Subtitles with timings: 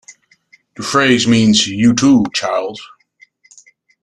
[0.77, 2.79] The phrase means You too, child?